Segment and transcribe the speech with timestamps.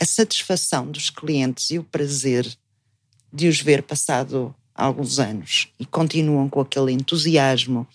[0.00, 2.50] a satisfação dos clientes e o prazer
[3.32, 7.86] de os ver passado alguns anos e continuam com aquele entusiasmo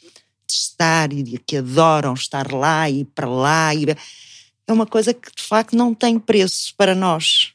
[0.48, 3.86] de estar e de que adoram estar lá e para lá e
[4.68, 7.55] é uma coisa que de facto não tem preço para nós.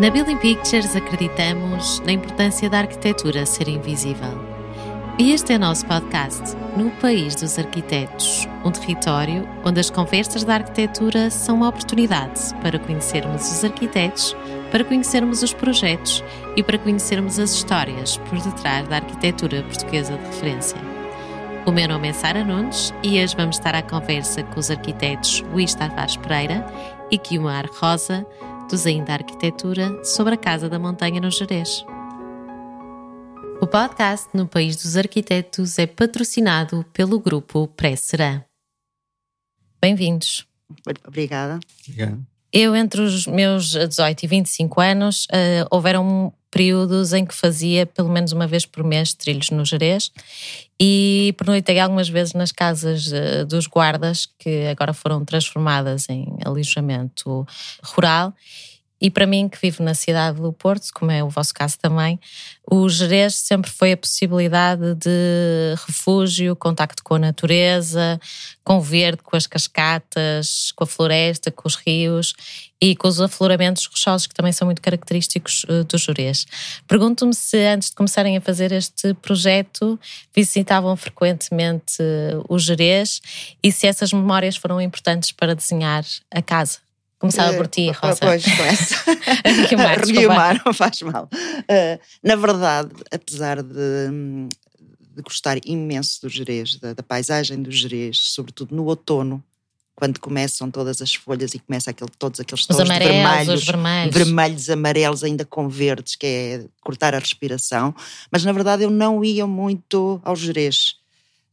[0.00, 4.32] Na Building Pictures acreditamos na importância da arquitetura ser invisível.
[5.18, 10.42] E este é o nosso podcast, No País dos Arquitetos, um território onde as conversas
[10.42, 14.34] da arquitetura são uma oportunidade para conhecermos os arquitetos,
[14.70, 16.24] para conhecermos os projetos
[16.56, 20.78] e para conhecermos as histórias por detrás da arquitetura portuguesa de referência.
[21.66, 25.44] O meu nome é Sara Nunes e hoje vamos estar à conversa com os arquitetos
[25.52, 26.66] Luís Tavares Pereira
[27.10, 28.26] e Guilmar Rosa,
[28.70, 31.84] do Zain da Arquitetura sobre a Casa da Montanha no Jerez.
[33.60, 38.44] O podcast No País dos Arquitetos é patrocinado pelo grupo Pré-Serã.
[39.82, 40.46] Bem-vindos.
[41.04, 41.58] Obrigada.
[41.88, 42.24] Obrigado.
[42.52, 48.08] Eu, entre os meus 18 e 25 anos, uh, houveram períodos em que fazia pelo
[48.08, 50.10] menos uma vez por mês trilhos no Jerez
[50.80, 57.46] e pernoitei algumas vezes nas casas uh, dos guardas que agora foram transformadas em alojamento
[57.84, 58.34] rural
[59.00, 62.20] e para mim, que vivo na cidade do Porto, como é o vosso caso também,
[62.70, 68.20] o Jerez sempre foi a possibilidade de refúgio, contacto com a natureza,
[68.62, 72.34] com o verde, com as cascatas, com a floresta, com os rios
[72.80, 76.46] e com os afloramentos rochosos que também são muito característicos uh, do Jerez.
[76.86, 79.98] Pergunto-me se antes de começarem a fazer este projeto
[80.34, 83.20] visitavam frequentemente uh, o Jerez
[83.62, 86.89] e se essas memórias foram importantes para desenhar a casa.
[87.20, 88.18] Começava por ti, Rosa.
[88.18, 88.94] Pois, começa.
[90.06, 91.28] Guilmar, não faz mal.
[91.34, 93.74] Uh, na verdade, apesar de,
[95.14, 99.44] de, gostar imenso do Jerez, da, da, paisagem do Jerez, sobretudo no outono,
[99.94, 105.22] quando começam todas as folhas e começa aquele, todos aqueles tons vermelhos, vermelhos, vermelhos, amarelos,
[105.22, 107.94] ainda com verdes, que é cortar a respiração.
[108.32, 110.99] Mas na verdade eu não ia muito ao Jerez.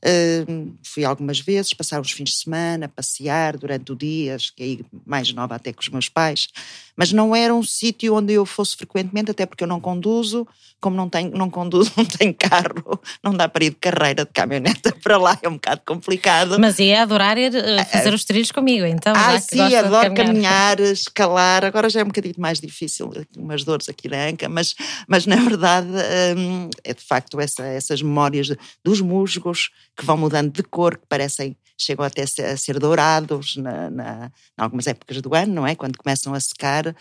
[0.05, 5.33] Uh, fui algumas vezes passar os fins de semana, passear durante o dia, cheguei mais
[5.33, 6.49] nova até com os meus pais,
[6.95, 10.47] mas não era um sítio onde eu fosse frequentemente, até porque eu não conduzo,
[10.79, 14.31] como não tenho, não conduzo, não tenho carro, não dá para ir de carreira de
[14.31, 16.59] caminhoneta para lá, é um bocado complicado.
[16.59, 19.13] Mas ia adorar ir eh, fazer os trilhos comigo, então.
[19.15, 20.77] Ah, sim, adoro caminhar.
[20.77, 20.79] caminhar.
[20.79, 24.75] escalar, agora já é um bocadinho mais difícil, umas dores aqui na anca, mas,
[25.07, 25.87] mas na verdade
[26.83, 31.57] é de facto essa, essas memórias dos musgos que vão mudando de cor, que parecem,
[31.75, 35.75] chegam até a ser dourados na, na, em algumas épocas do ano, não é?
[35.75, 36.95] Quando começam a secar.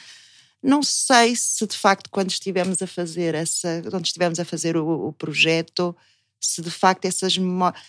[0.62, 5.08] Não sei se de facto, quando estivemos a fazer essa, quando estivemos a fazer o,
[5.08, 5.94] o projeto,
[6.40, 7.80] se de facto essas memórias.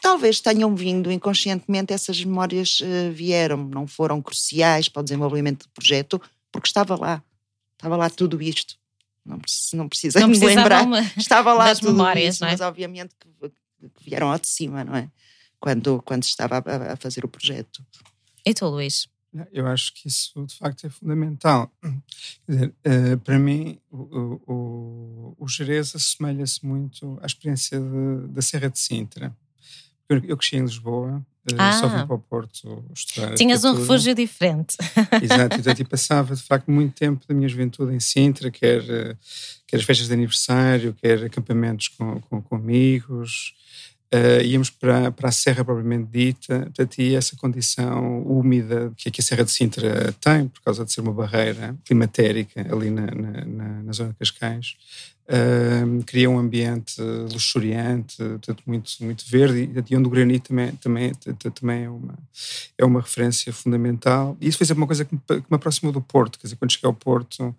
[0.00, 5.70] Talvez tenham vindo inconscientemente, essas memórias uh, vieram, não foram cruciais para o desenvolvimento do
[5.70, 6.20] projeto,
[6.50, 7.22] porque estava lá,
[7.74, 8.76] estava lá tudo isto.
[9.24, 9.38] Não,
[9.74, 10.84] não precisa não me lembrar.
[10.84, 12.50] Uma, estava lá tudo memórias, isso, é?
[12.50, 13.28] mas obviamente que
[14.04, 15.10] vieram ao de cima, não é?
[15.60, 17.84] Quando, quando estava a, a fazer o projeto.
[18.44, 19.08] E tu, Luís?
[19.50, 21.72] Eu acho que isso de facto é fundamental.
[21.80, 28.42] Quer dizer, uh, para mim, o, o, o Jerez assemelha-se muito à experiência de, da
[28.42, 29.34] Serra de Sintra.
[30.08, 31.24] Eu, eu cresci em Lisboa,
[31.58, 31.72] ah.
[31.72, 33.34] só vim para o Porto estudar.
[33.34, 34.76] Tinhas um refúgio diferente.
[35.22, 39.16] Exato, então eu passava de facto muito tempo da minha juventude em Sintra, quer, eh,
[39.66, 43.54] quer as festas de aniversário, quer acampamentos com, com, com amigos
[44.12, 49.20] uh, íamos para, para a Serra propriamente dita, portanto, e essa condição úmida que aqui
[49.20, 53.44] a Serra de Sintra tem, por causa de ser uma barreira climatérica ali na, na,
[53.44, 54.76] na, na zona de Cascais,
[55.28, 61.12] uh, cria um ambiente luxuriante, portanto, muito, muito verde, e onde o granito também, também,
[61.54, 62.18] também é, uma,
[62.78, 64.36] é uma referência fundamental.
[64.40, 66.56] E isso foi sempre uma coisa que me, que me aproximou do Porto, quer dizer,
[66.56, 67.54] quando cheguei ao Porto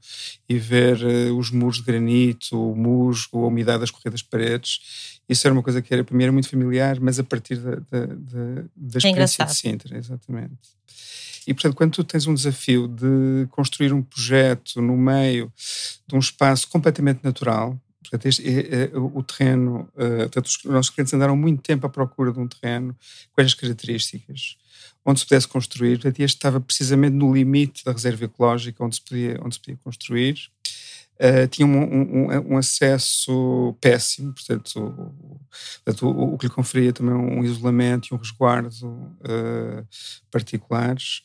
[0.47, 5.47] e ver uh, os muros de granito, o musgo, a umidade das corridas paredes, isso
[5.47, 8.05] era uma coisa que era, para mim era muito familiar, mas a partir da, da,
[8.05, 10.73] da, da É experiência de Sintra, exatamente.
[11.47, 15.51] E, portanto, quando tu tens um desafio de construir um projeto no meio
[16.07, 20.89] de um espaço completamente natural, portanto, este, é, é, o terreno, uh, portanto, os nossos
[20.89, 22.95] clientes andaram muito tempo à procura de um terreno
[23.31, 24.57] com estas características,
[25.05, 29.01] onde se pudesse construir, portanto, este estava precisamente no limite da reserva ecológica onde se
[29.01, 30.52] podia, onde se podia construir.
[31.23, 35.39] Uh, tinha um, um, um, acesso péssimo, portanto, o,
[35.85, 39.87] portanto o, o, que lhe conferia também um isolamento e um resguardo uh,
[40.29, 41.21] particulares.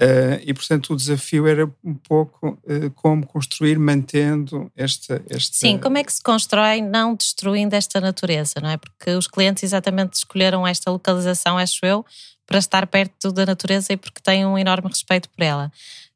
[0.00, 5.56] Uh, e, portanto, o desafio era um pouco uh, como construir mantendo esta, esta.
[5.56, 8.78] Sim, como é que se constrói não destruindo esta natureza, não é?
[8.78, 12.04] Porque os clientes exatamente escolheram esta localização, acho eu,
[12.46, 15.70] para estar perto da natureza e porque têm um enorme respeito por ela.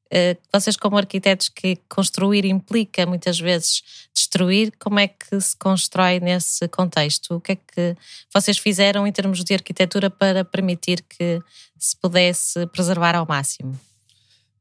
[0.07, 3.83] Uh, vocês, como arquitetos, que construir implica muitas vezes
[4.15, 7.37] destruir, como é que se constrói nesse contexto?
[7.37, 7.97] O que é que
[8.33, 11.41] vocês fizeram em termos de arquitetura para permitir que
[11.79, 13.79] se pudesse preservar ao máximo?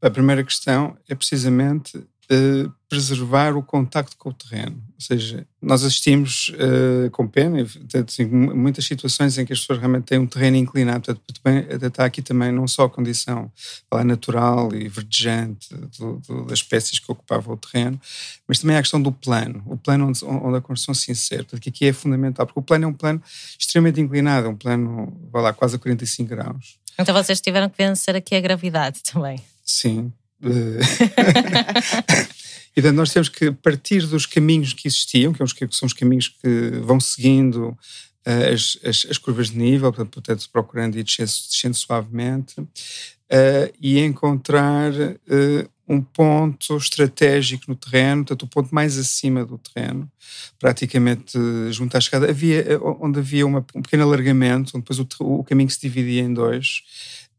[0.01, 4.75] A primeira questão é precisamente uh, preservar o contacto com o terreno.
[4.75, 9.79] Ou seja, nós assistimos uh, com pena, portanto, assim, muitas situações em que as pessoas
[9.79, 11.05] realmente têm um terreno inclinado.
[11.05, 13.51] Portanto, também, está aqui também não só a condição
[13.91, 17.99] lá, natural e verdejante do, do, das espécies que ocupavam o terreno,
[18.47, 19.63] mas também a questão do plano.
[19.65, 21.43] O plano onde, onde a construção se insere.
[21.43, 23.21] Portanto, que aqui é fundamental, porque o plano é um plano
[23.57, 26.77] extremamente inclinado, é um plano, vai lá, quase a 45 graus.
[26.97, 29.41] Então vocês tiveram que vencer aqui a gravidade também.
[29.65, 30.11] Sim.
[32.75, 36.71] e portanto, nós temos que partir dos caminhos que existiam, que são os caminhos que
[36.81, 37.77] vão seguindo
[38.25, 43.99] uh, as, as, as, curvas de nível, portanto, procurando ir descendo, descendo suavemente, uh, e
[43.99, 50.09] encontrar uh, um ponto estratégico no terreno, portanto, o ponto mais acima do terreno,
[50.57, 51.37] praticamente
[51.71, 55.69] junto à escada, havia, onde havia uma, um pequeno alargamento, onde depois o, o caminho
[55.69, 56.83] se dividia em dois,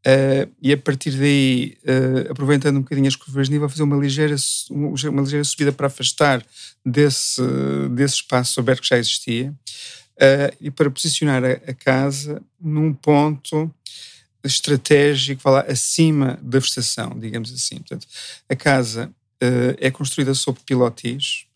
[0.06, 3.96] Uh, e a partir daí, uh, aproveitando um bocadinho as curvas de nível, fazer uma
[3.96, 4.36] ligeira,
[4.70, 6.44] uma ligeira subida para afastar
[6.84, 7.40] desse,
[7.90, 13.72] desse espaço aberto que já existia uh, e para posicionar a, a, casa num ponto
[14.44, 17.76] estratégico, falar acima da vegetação, digamos assim.
[17.76, 18.06] Portanto,
[18.46, 19.10] a casa
[19.78, 21.46] é construída sobre pilotis,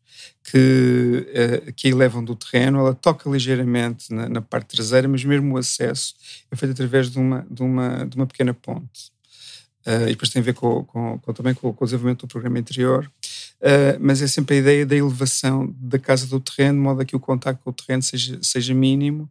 [0.51, 1.27] que,
[1.67, 5.59] uh, que elevam do terreno, ela toca ligeiramente na, na, parte traseira, mas mesmo o
[5.59, 6.15] acesso
[6.51, 9.13] é feito através de uma, de uma, de uma pequena ponte.
[9.87, 12.29] Uh, e depois tem a ver com, com, com também com, com, o desenvolvimento do
[12.29, 13.11] programa interior,
[13.61, 17.05] uh, mas é sempre a ideia da elevação da casa do terreno, de modo a
[17.05, 19.29] que o contacto com o terreno seja, seja mínimo,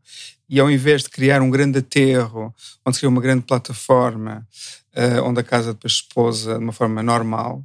[0.50, 2.54] e ao invés de criar um grande aterro,
[2.86, 4.48] onde cria uma grande plataforma,
[4.96, 7.64] uh, onde a casa depois se pousa de uma forma normal,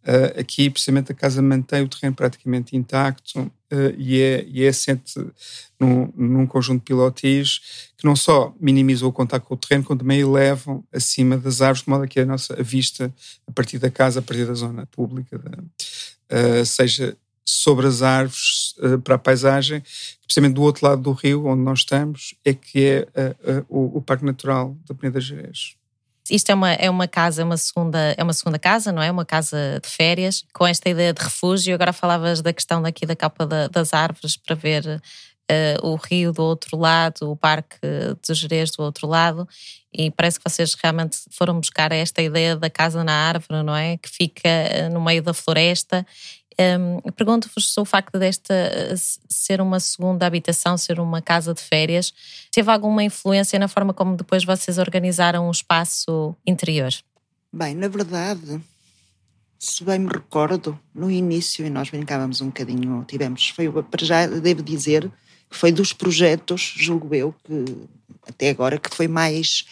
[0.00, 4.68] Uh, aqui, precisamente, a casa mantém o terreno praticamente intacto uh, e, é, e é
[4.68, 5.14] assente
[5.78, 9.98] num, num, conjunto de pilotis que não só minimizam o contato com o terreno, como
[9.98, 13.12] também elevam acima das árvores, de modo a que a nossa a vista,
[13.46, 19.16] a partir da casa, a partir da zona pública, uh, seja sobre as árvores para
[19.16, 19.82] a paisagem,
[20.24, 23.08] precisamente do outro lado do rio, onde nós estamos, é que é
[23.68, 25.74] o, o Parque Natural da Peneda Gerês.
[26.30, 29.10] Isto é uma, é uma casa, uma segunda, é uma segunda casa, não é?
[29.10, 31.74] Uma casa de férias, com esta ideia de refúgio.
[31.74, 35.02] Agora falavas da questão daqui da capa da, das árvores para ver
[35.50, 37.78] uh, o rio do outro lado, o parque
[38.26, 39.48] de Jerez do outro lado,
[39.92, 43.96] e parece que vocês realmente foram buscar esta ideia da casa na árvore, não é?
[43.96, 46.06] Que fica eh, no meio da floresta
[46.60, 48.94] um, Pergunto-vos se o facto desta eh,
[49.28, 52.12] ser uma segunda habitação, ser uma casa de férias,
[52.50, 56.92] teve alguma influência na forma como depois vocês organizaram o espaço interior?
[57.52, 58.60] Bem, na verdade,
[59.58, 64.26] se bem me recordo, no início, e nós brincávamos um bocadinho, tivemos, foi, para já
[64.26, 65.10] devo dizer,
[65.48, 67.64] que foi dos projetos, julgo eu, que
[68.28, 69.64] até agora, que foi mais,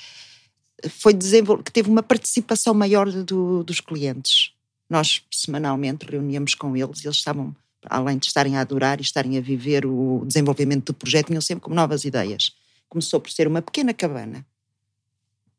[0.91, 4.53] foi que teve uma participação maior do, dos clientes
[4.89, 9.37] nós semanalmente reuníamos com eles e eles estavam, além de estarem a adorar e estarem
[9.37, 12.53] a viver o desenvolvimento do projeto, tinham sempre como novas ideias.
[12.89, 14.47] Começou por ser uma pequena cabana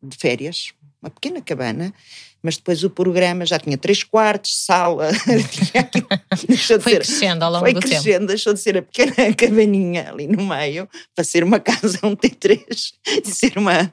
[0.01, 1.94] de férias, uma pequena cabana,
[2.41, 5.10] mas depois o programa já tinha três quartos, sala,
[6.48, 8.25] deixou de foi ser, crescendo ao longo foi do crescendo, tempo.
[8.27, 12.62] deixou de ser a pequena cabaninha ali no meio para ser uma casa, um T3,
[13.25, 13.91] e ser uma,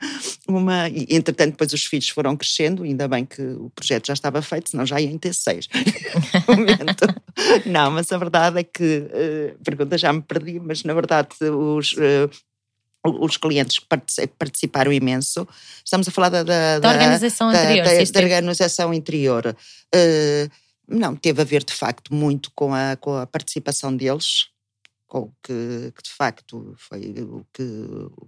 [0.49, 0.89] uma...
[0.89, 4.71] E, entretanto depois os filhos foram crescendo, ainda bem que o projeto já estava feito,
[4.71, 5.69] senão já ia em T6.
[7.67, 11.93] Não, mas a verdade é que, uh, pergunta já me perdi, mas na verdade os...
[11.95, 12.31] Uh,
[13.09, 13.81] os clientes
[14.39, 15.47] participaram imenso.
[15.85, 17.85] Estamos a falar da, da, da organização da, anterior.
[17.85, 19.57] Da, da organização interior.
[19.95, 20.51] Uh,
[20.89, 24.49] não, teve a ver de facto muito com a, com a participação deles,
[25.07, 27.63] com o que, que de facto foi o que,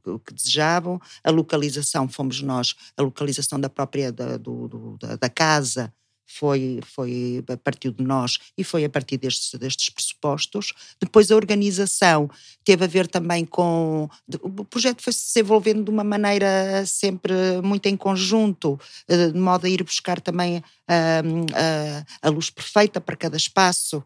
[0.06, 1.00] o que desejavam.
[1.22, 5.92] A localização, fomos nós, a localização da própria da, do, do, da, da casa
[6.28, 10.72] foi, foi a partir de nós e foi a partir destes, destes pressupostos.
[11.00, 12.30] Depois a organização
[12.62, 14.08] teve a ver também com.
[14.42, 17.32] O projeto foi se desenvolvendo de uma maneira sempre
[17.62, 21.22] muito em conjunto, eh, de modo a ir buscar também a,
[22.22, 24.04] a, a luz perfeita para cada espaço.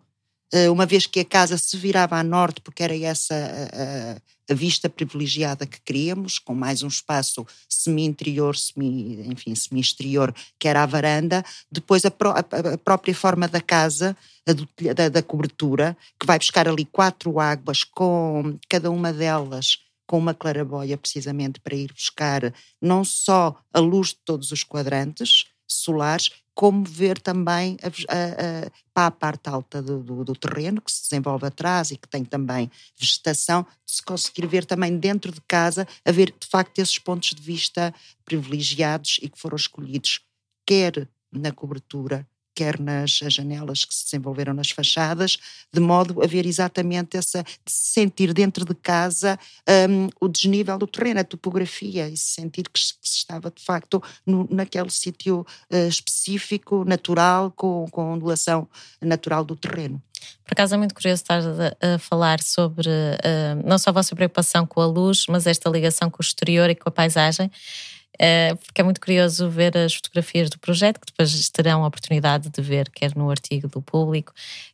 [0.71, 4.89] Uma vez que a casa se virava a norte, porque era essa a, a vista
[4.89, 11.45] privilegiada que queríamos, com mais um espaço semi-interior, semi, enfim, semi-exterior, que era a varanda.
[11.71, 14.17] Depois a, pró a, própria forma da casa,
[14.47, 20.19] do, da, da cobertura, que vai buscar ali quatro águas, com cada uma delas com
[20.19, 26.31] uma claraboia precisamente para ir buscar não só a luz de todos os quadrantes solares,
[26.55, 30.93] como ver também a, a, a, para a parte alta do, do, do, terreno, que
[30.93, 35.87] se desenvolve atrás e que tem também vegetação, se conseguir ver também dentro de casa,
[36.05, 37.95] a ver de facto esses pontos de vista
[38.25, 40.21] privilegiados e que foram escolhidos
[40.67, 45.39] quer na cobertura, quer nas janelas que se desenvolveram nas fachadas,
[45.73, 49.39] de modo a ver exatamente essa, de se sentir dentro de casa
[49.89, 53.51] um, o desnível do terreno, a topografia, e se sentir que se, que se estava
[53.51, 58.69] de facto no, naquele sítio uh, específico, natural, com, com ondulação
[59.01, 60.03] natural do terreno.
[60.45, 64.15] Por acaso é muito curioso estar a, a falar sobre uh, não só a vossa
[64.15, 67.51] preocupação com a luz, mas esta ligação com o exterior e com a paisagem.
[68.19, 72.50] Eh, porque é muito curioso ver as fotografias do projeto, que depois terão a oportunidade
[72.50, 74.33] de ver, quer no artigo do público,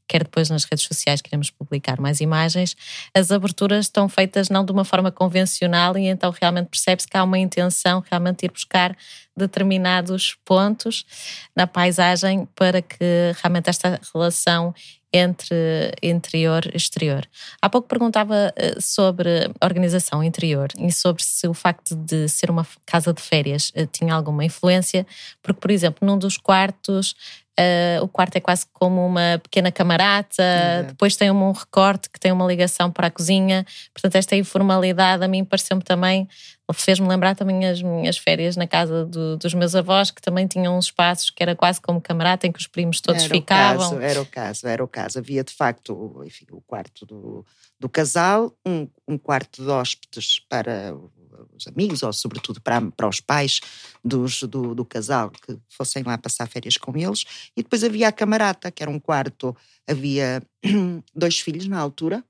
[0.09, 2.77] quer depois nas redes sociais que iremos publicar mais imagens.
[3.15, 7.23] As aberturas estão feitas não de uma forma convencional e então realmente percebe-se que há
[7.23, 8.97] uma intenção realmente de ir buscar
[9.37, 11.07] determinados pontos
[11.55, 14.75] na paisagem para que realmente esta relação
[15.13, 17.27] entre interior e exterior.
[17.63, 22.67] Há pouco perguntava eh, sobre organização interior e sobre se o facto de ser uma
[22.85, 25.07] casa de férias eh, tinha alguma influência,
[25.43, 27.15] porque, por exemplo, num dos quartos
[27.59, 32.31] Uh, o quarto é quase como uma pequena camarata, depois tem um recorte que tem
[32.31, 33.67] uma ligação para a cozinha.
[33.93, 36.29] Portanto, esta informalidade a mim pareceu-me também,
[36.75, 40.77] fez-me lembrar também as minhas férias na casa do, dos meus avós, que também tinham
[40.77, 43.87] uns espaços que era quase como camarata, em que os primos todos era ficavam.
[43.87, 45.19] O caso, era o caso, era o caso.
[45.19, 47.47] Havia de facto enfim, o quarto do,
[47.81, 50.95] do casal, um, um quarto de hóspedes para
[51.57, 53.61] os amigos, ou sobretudo para, para os pais
[54.05, 57.25] dos, do, do casal que fossem lá passar férias com eles.
[57.57, 59.57] E depois havia a camarata, que era um quarto,
[59.87, 60.43] havia
[61.15, 62.25] dois filhos na altura,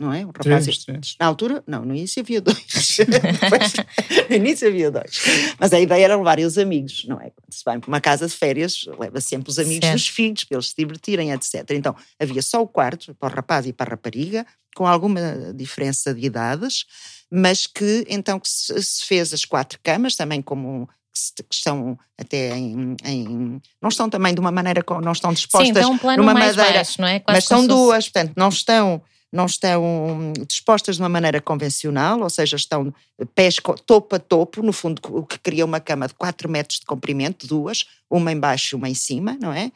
[0.00, 0.24] não é?
[0.24, 1.16] Um rapaz três, três.
[1.20, 2.96] Na altura, não, no início havia dois.
[4.30, 5.20] no início havia dois.
[5.58, 7.30] Mas a ideia era levar os amigos, não é?
[7.30, 9.98] Quando se vai para uma casa de férias, leva sempre os amigos certo.
[9.98, 11.70] dos filhos, para eles se divertirem, etc.
[11.72, 16.14] Então havia só o quarto para o rapaz e para a rapariga, com alguma diferença
[16.14, 16.86] de idades,
[17.30, 22.96] mas que então que se fez as quatro camas, também como que estão até em,
[23.04, 27.00] em, não estão também de uma maneira não estão dispostas Sim, um numa madeira baixo,
[27.00, 27.20] não é?
[27.26, 32.56] mas são duas portanto não estão não estão dispostas de uma maneira convencional, ou seja,
[32.56, 32.92] estão
[33.34, 33.56] pés
[33.86, 37.46] topo a topo, no fundo, o que cria uma cama de 4 metros de comprimento,
[37.46, 39.70] duas, uma embaixo e uma em cima, não é?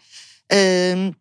[0.97, 1.13] Um,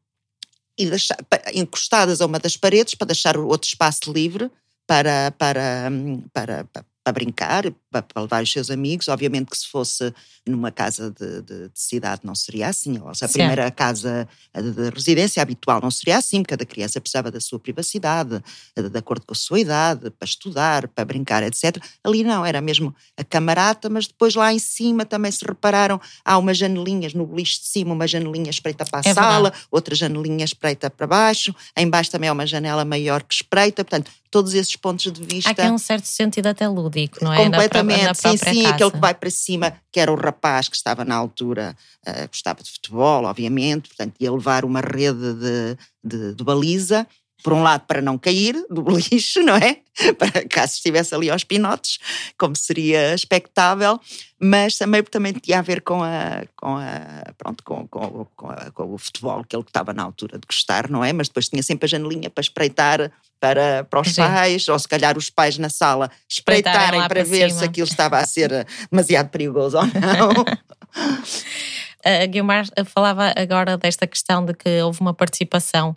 [0.78, 1.18] e deixar,
[1.54, 4.50] encostadas a uma das paredes para deixar outro espaço livre
[4.88, 5.90] para, para,
[6.34, 6.66] para,
[7.04, 9.08] para, brincar, para, levar os seus amigos.
[9.08, 10.14] Obviamente que se fosse
[10.46, 14.90] numa casa de, de, de cidade não seria assim, ou seja, a primeira casa de
[14.90, 18.44] residência habitual não seria assim, cada criança precisava da sua privacidade,
[18.76, 21.78] de acordo com a sua idade, para estudar, para brincar, etc.
[22.04, 26.38] Ali não, era mesmo a camarata, mas depois lá em cima também se repararam, há
[26.38, 29.68] umas janelinhas no beliche de cima, uma janelinha espreita para a é sala, verdade.
[29.72, 34.12] outra janelinha espreita para baixo, em baixo também é uma janela maior que espreita, portanto,
[34.34, 35.52] todos esses pontos de vista.
[35.52, 37.38] Há aqui um certo sentido até lúdico, não é?
[37.38, 38.74] Completamente, na, sim, sim, casa.
[38.74, 42.64] aquele que vai para cima, que era o rapaz que estava na altura, uh, gostava
[42.64, 47.06] de futebol, obviamente, portanto ia levar uma rede de, de, de baliza
[47.44, 49.80] por um lado para não cair do lixo, não é?
[50.18, 52.00] Para caso estivesse ali aos pinotes,
[52.38, 54.00] como seria expectável,
[54.40, 58.72] mas também, também tinha a ver com, a, com, a, pronto, com, com, com, a,
[58.72, 61.14] com o futebol que ele estava na altura de gostar, não é?
[61.14, 64.22] Mas depois tinha sempre a janelinha para espreitar para, para os Sim.
[64.22, 67.60] pais, ou se calhar os pais na sala espreitarem para, para ver cima.
[67.60, 70.46] se aquilo estava a ser demasiado perigoso ou não.
[72.04, 75.96] a Guilmar falava agora desta questão de que houve uma participação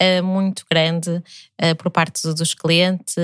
[0.00, 3.16] uh, muito grande uh, por parte dos clientes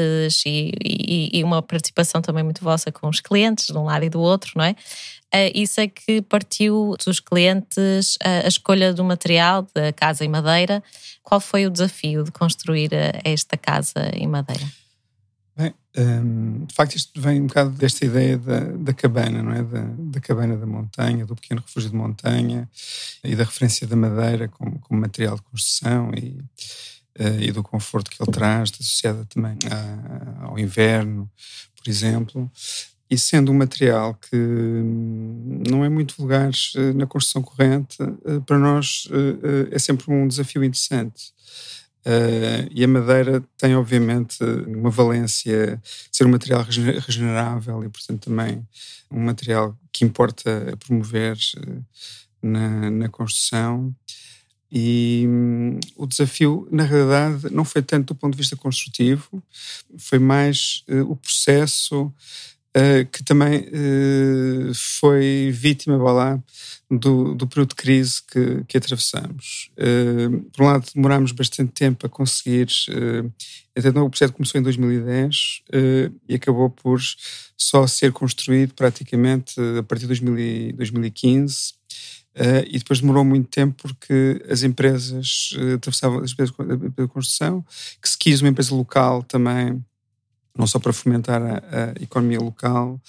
[0.46, 4.08] e, e, e, uma participação também muito vossa com os clientes, de um lado e
[4.08, 4.70] do outro, não é?
[5.34, 10.82] Uh, isso é que partiu dos clientes a escolha do material da casa em madeira.
[11.22, 12.90] Qual foi o desafio de construir
[13.24, 14.81] esta casa em madeira?
[15.54, 19.62] Bem, um, de facto, isto vem um bocado desta ideia da, da cabana, não é?
[19.62, 22.68] Da, da, cabana da montanha, do pequeno refúgio de montanha
[23.22, 26.40] e da referência da madeira como, como material de construção e,
[27.20, 29.58] uh, e do conforto que ele traz, associada também
[30.40, 31.30] ao inverno,
[31.76, 32.50] por exemplo.
[33.10, 34.36] E sendo um material que
[35.68, 39.06] não é muito vulgar uh, na construção corrente, uh, para nós
[39.70, 41.32] é sempre um desafio interessante
[42.04, 48.24] Uh, e a madeira tem, obviamente, uma valência de ser um material regenerável e, portanto,
[48.24, 48.66] também
[49.08, 51.84] um material que importa promover uh,
[52.42, 53.94] na, na, construção.
[54.70, 59.42] E um, o desafio, na realidade, não foi tanto do ponto de vista construtivo,
[59.96, 62.12] foi mais uh, o processo
[62.76, 66.42] uh, que também uh, foi vítima, vá lá,
[66.90, 69.70] do, do período de crise que, que atravessamos.
[69.78, 72.68] Uh, por um lado, demorámos bastante tempo a conseguir.
[73.76, 75.62] então, o projeto começou em 2010
[76.28, 77.00] e acabou por
[77.56, 81.72] só ser construído praticamente a partir de 2000, 2015.
[82.34, 86.54] Uh, e depois demorou muito tempo porque as empresas uh, atravessavam as empresas
[86.96, 87.62] de construção,
[88.00, 89.84] que se quis uma empresa local também
[90.56, 93.00] não só para fomentar a, a economia local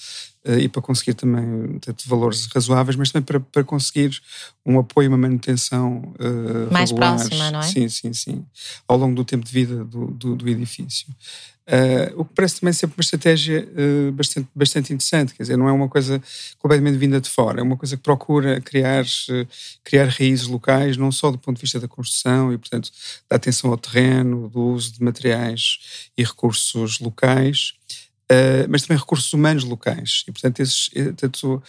[0.45, 4.21] e para conseguir também ter valores razoáveis, mas também para, para conseguir
[4.65, 7.63] um apoio uma manutenção uh, mais próxima, não é?
[7.63, 8.45] Sim, sim, sim,
[8.87, 11.07] ao longo do tempo de vida do, do, do edifício.
[11.65, 15.69] Uh, o que parece também sempre uma estratégia uh, bastante, bastante interessante, quer dizer, não
[15.69, 16.21] é uma coisa
[16.59, 19.05] completamente vinda de fora, é uma coisa que procura criar,
[19.81, 22.91] criar raízes locais, não só do ponto de vista da construção e, portanto,
[23.29, 27.75] da atenção ao terreno, do uso de materiais e recursos locais,
[28.69, 30.23] mas também recursos humanos locais.
[30.27, 31.63] E, portanto, esses, portanto,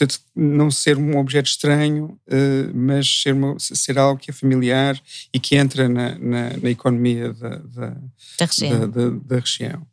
[0.00, 4.98] Portanto, não ser um objeto estranho, uh, mas ser, uma, ser algo que é familiar
[5.30, 7.96] e que entra na, na, na economia da, da,
[8.38, 8.90] da, região.
[8.90, 9.86] Da, da, região.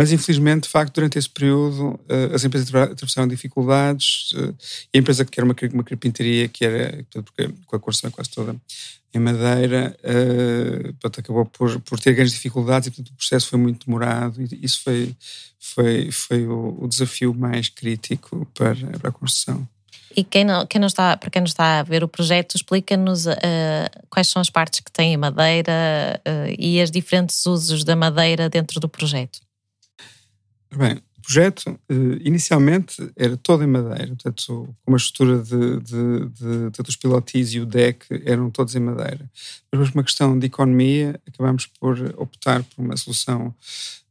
[0.00, 4.32] Mas, infelizmente, de facto, durante esse período, uh, as empresas atravessaram dificuldades.
[4.32, 4.56] Uh,
[4.94, 8.30] e a empresa que era uma, uma carpintaria, que era, porque com a construção quase
[8.30, 8.56] toda
[9.12, 13.58] em madeira, uh, portanto, acabou por, por ter grandes dificuldades e, portanto, o processo foi
[13.58, 14.40] muito demorado.
[14.40, 15.14] E isso foi,
[15.58, 19.68] foi, foi o, o desafio mais crítico para, para a construção.
[20.16, 23.26] E quem não, quem não está, para quem não está a ver o projeto, explica-nos
[23.26, 23.36] uh,
[24.08, 28.48] quais são as partes que tem a madeira uh, e os diferentes usos da madeira
[28.48, 29.40] dentro do projeto.
[30.76, 31.78] Bem, o projeto
[32.22, 37.52] inicialmente era todo em madeira, portanto, com uma estrutura de, de, de, de, os pilotis
[37.52, 39.30] e o deck eram todos em madeira.
[39.70, 43.54] Mas por uma questão de economia, acabámos por optar por uma solução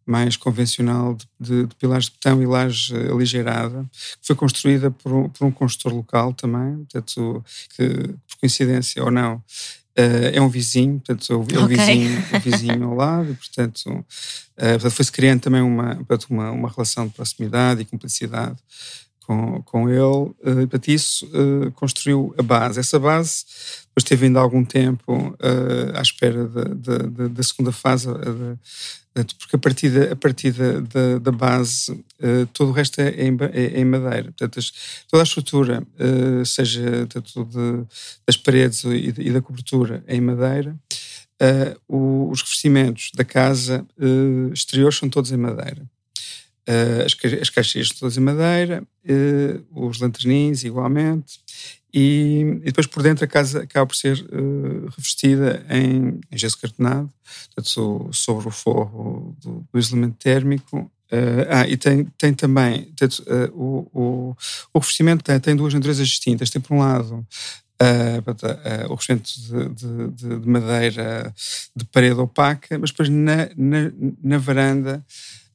[0.06, 5.30] mais convencional de, de, pilares de betão e laje aligeirada, que foi construída por um,
[5.30, 7.46] por um construtor local também, portanto,
[7.76, 7.88] que
[8.28, 9.42] por coincidência ou não,
[10.00, 11.76] Uh, é um vizinho, portanto, é o, okay.
[11.76, 16.70] vizinho, o vizinho ao lado, e, portanto, uh, foi-se criando também uma, portanto, uma, uma
[16.70, 18.58] relação de proximidade e cumplicidade
[19.30, 22.80] com, com ele, uh, e, portanto, isso uh, construiu a base.
[22.80, 23.46] Essa base
[23.86, 25.36] depois teve ainda algum tempo
[25.94, 28.08] à espera da segunda fase,
[29.38, 33.38] porque a partir da, a partir da, da, base uh, todo o resto é em,
[33.52, 34.32] é, em madeira.
[34.32, 34.60] Portanto,
[35.10, 37.86] toda a estrutura, uh, seja de,
[38.26, 40.76] das paredes e, da cobertura, é em madeira.
[41.88, 43.86] Uh, os revestimentos da casa
[44.54, 45.86] exterior são todos em madeira.
[47.06, 48.84] As, as caixas todas em madeira,
[49.72, 51.40] os lanternins igualmente,
[51.94, 56.60] e, e, depois por dentro a casa acaba por ser uh, revestida em, em gesso
[56.60, 57.10] cartonado,
[57.48, 60.92] portanto, sobre o forro do, do isolamento térmico.
[61.12, 64.38] Uh, ah, e tem, tem também portanto, uh, o, o,
[64.72, 66.52] o revestimento tem, tem, duas naturezas distintas.
[66.52, 67.26] Tem, por um lado,
[68.88, 71.34] o revestimento de, de, de, madeira
[71.76, 75.04] de parede opaca, mas depois na, na, na varanda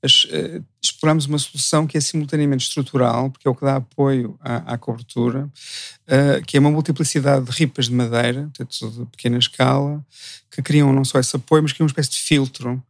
[0.05, 4.75] uh, exploramos uma solução que é simultaneamente estrutural, porque é o que dá apoio à,
[4.75, 10.05] à cobertura, uh, que é uma multiplicidade de ripas de madeira, portanto, de pequena escala,
[10.51, 12.83] que criam não só esse apoio, mas criam uma espécie de filtro.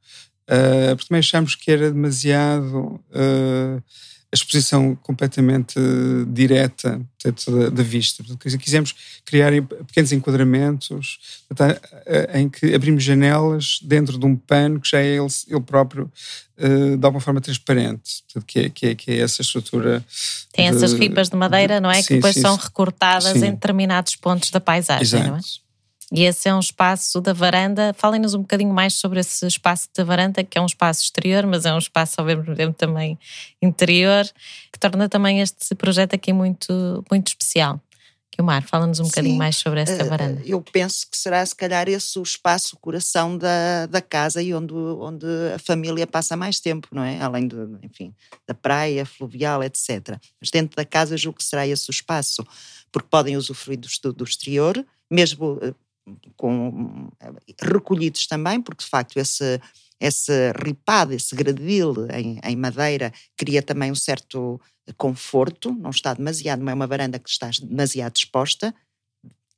[0.45, 3.01] Uh, porque também achamos que era demasiado
[4.35, 5.79] a exposição completamente
[6.27, 8.25] direta portanto, da, vista.
[8.25, 8.93] Portanto, quisemos
[9.25, 9.53] criar
[9.87, 11.19] pequenos enquadramentos
[12.35, 16.11] em que abrimos janelas dentro de um pano que já é ele, ele próprio
[16.59, 20.05] eh, de alguma forma transparente, portanto, que, é, que, é, que é essa estrutura.
[20.53, 22.03] Tem de, essas ripas de madeira, não é?
[22.03, 23.47] Sim, que depois sim, são recortadas sim.
[23.47, 25.29] em determinados pontos da paisagem, Exato.
[25.29, 25.41] não é?
[26.13, 27.95] E esse é um espaço da varanda.
[27.97, 31.65] Falem-nos um bocadinho mais sobre esse espaço da varanda, que é um espaço exterior, mas
[31.65, 33.19] é um espaço ao mesmo tempo também
[33.63, 34.25] interior,
[34.73, 37.81] que torna também este projeto aqui muito, muito especial.
[38.37, 40.43] Guilmar, fala-nos um bocadinho Sim, mais sobre esta eh, varanda.
[40.45, 44.53] Eu penso que será, se calhar, esse o espaço, o coração da, da casa e
[44.53, 47.21] onde, onde a família passa mais tempo, não é?
[47.21, 48.13] Além, de, enfim,
[48.47, 50.19] da praia, fluvial, etc.
[50.41, 52.45] Mas dentro da casa, julgo que será esse o espaço,
[52.91, 55.73] porque podem usufruir do, do exterior, mesmo eh,
[56.37, 57.11] com,
[57.61, 59.61] recolhidos também, porque de facto esse,
[60.01, 64.61] esse ripado, esse gradil em, em, madeira cria também um certo
[64.97, 68.75] conforto, não está demasiado, não é uma varanda que está demasiado exposta,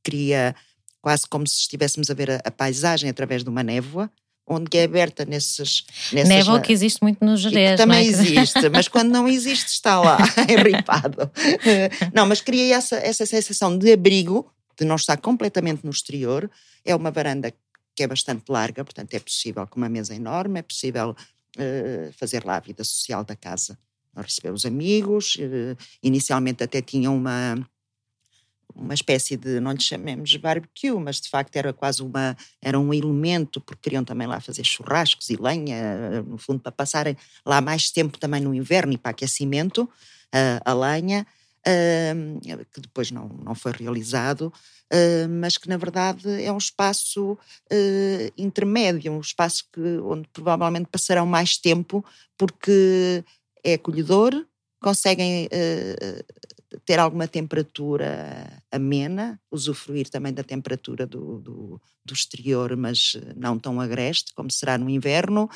[0.03, 0.55] cria
[1.01, 4.11] quase como se estivéssemos a ver a, a paisagem através de uma névoa,
[4.47, 5.85] onde é aberta nesses.
[6.13, 7.77] nessas Névoa que existe muito nos Jerez.
[7.77, 8.09] Também é?
[8.09, 11.31] existe, mas quando não existe está lá, é ripado.
[12.15, 16.51] Não, mas criei essa, essa sensação de abrigo, de não estar completamente no exterior.
[16.85, 17.53] É uma varanda
[17.95, 22.45] que é bastante larga, portanto é possível com uma mesa enorme, é possível uh, fazer
[22.45, 23.79] lá a vida social da casa.
[24.15, 27.57] Receber os amigos, uh, inicialmente até tinha uma
[28.77, 32.93] uma espécie de, não lhe chamemos barbecue, mas de facto era quase uma, era um
[32.93, 37.91] elemento, porque queriam também lá fazer churrascos e lenha, no fundo para passarem lá mais
[37.91, 41.27] tempo também no inverno e para aquecimento, uh, a lenha,
[42.73, 44.53] que depois não, não foi realizado,
[45.41, 47.37] mas que na verdade é um espaço
[48.39, 52.05] intermédio, um espaço que, onde provavelmente passarão mais tempo,
[52.39, 53.25] porque
[53.65, 54.47] é acolhedor,
[54.81, 55.49] conseguem
[56.85, 63.81] ter alguma temperatura amena, usufruir também da temperatura do, do, do exterior, mas não tão
[63.81, 65.49] agreste como será no inverno.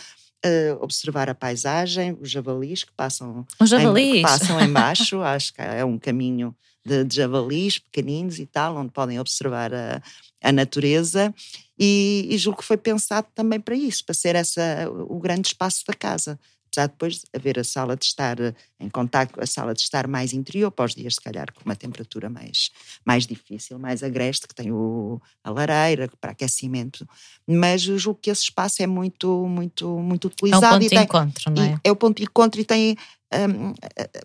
[0.45, 4.07] Uh, observar a paisagem, os javalis que passam, os javalis.
[4.07, 8.77] Em, que passam embaixo, acho que é um caminho de, de, javalis pequeninos e tal,
[8.77, 10.03] onde podem observar a,
[10.43, 11.35] a natureza
[11.79, 15.85] e, e julgo que foi pensado também para isso, para ser essa, o grande espaço
[15.87, 19.75] da casa apesar de depois haver a sala de estar eh, em contato, a sala
[19.75, 22.71] de estar mais interior, para os dias, se calhar, com uma temperatura mais,
[23.05, 27.07] mais difícil, mais agreste, que tem o, a lareira para aquecimento.
[27.47, 30.65] Mas eu julgo que esse espaço é muito, muito, muito utilizado.
[30.65, 31.81] É o ponto de encontro, não é?
[31.83, 32.97] É o ponto de encontro e tem
[33.35, 33.75] um,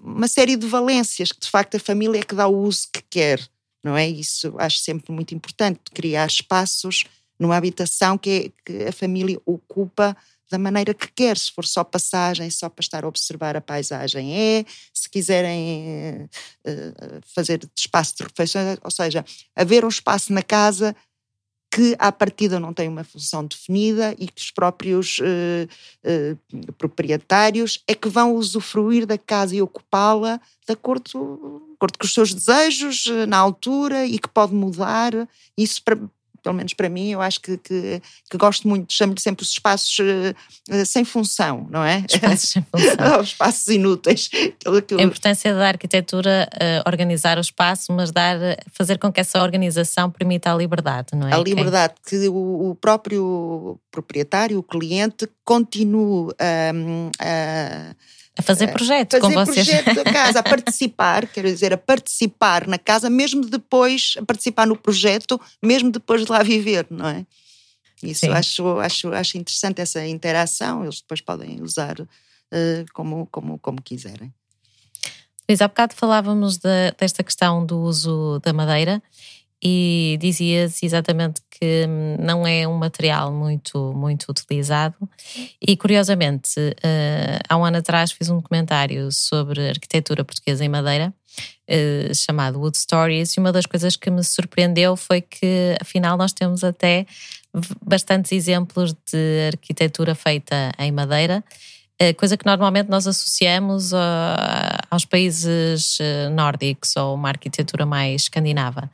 [0.02, 3.02] uma série de valências que, de facto, a família é que dá o uso que
[3.10, 3.42] quer,
[3.84, 4.08] não é?
[4.08, 7.06] Isso acho sempre muito importante, criar espaços
[7.40, 10.16] numa habitação que, é, que a família ocupa
[10.50, 14.36] da maneira que quer, se for só passagem, só para estar a observar a paisagem
[14.36, 16.30] é, se quiserem
[16.66, 20.96] uh, fazer espaço de refeições, ou seja, haver um espaço na casa
[21.72, 25.68] que à partida não tem uma função definida e que os próprios uh,
[26.06, 32.06] uh, proprietários é que vão usufruir da casa e ocupá-la de acordo, de acordo com
[32.06, 35.12] os seus desejos na altura e que pode mudar.
[35.58, 36.00] Isso para,
[36.46, 39.98] pelo menos para mim, eu acho que, que, que gosto muito, chamo-lhe sempre os espaços
[39.98, 42.06] uh, sem função, não é?
[42.08, 43.20] Espaços sem função.
[43.20, 44.30] os espaços inúteis.
[44.96, 48.38] A importância da arquitetura uh, organizar o espaço, mas dar,
[48.72, 51.34] fazer com que essa organização permita a liberdade, não é?
[51.34, 56.32] A liberdade, que, que o, o, próprio proprietário, o cliente, continue
[56.76, 57.96] um, a
[58.38, 59.68] a fazer projeto fazer com vocês.
[59.68, 64.68] projeto da casa, a participar, quero dizer, a participar na casa, mesmo depois, a participar
[64.68, 67.26] no projeto, mesmo depois de lá viver, não é?
[68.04, 73.82] Isso acho, acho, acho interessante essa interação, eles depois podem usar uh, como, como, como
[73.82, 74.34] quiserem.
[75.48, 79.02] Luís, há bocado falávamos de, desta questão do uso da madeira
[79.68, 81.88] e dizias exatamente que
[82.20, 84.96] não é um material muito, muito utilizado.
[85.60, 91.12] E curiosamente, uh, há um ano atrás fiz um documentário sobre arquitetura portuguesa em madeira,
[91.68, 96.32] uh, chamado Wood Stories, e uma das coisas que me surpreendeu foi que, afinal, nós
[96.32, 97.08] temos até
[97.84, 101.44] bastantes exemplos de arquitetura feita em madeira.
[101.98, 103.94] Eh, coisa que normalmente nós associamos
[104.92, 105.98] aos países
[106.34, 108.92] nórdicos ou uma arquitetura mais escandinava.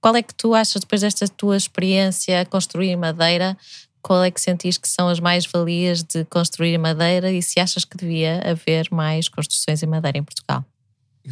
[0.00, 3.56] Qual é que tu achas, depois desta tua experiência a construir madeira,
[4.00, 7.96] qual é que sentis que são as mais-valias de construir madeira e se achas que
[7.96, 10.64] devia haver mais construções em madeira em Portugal?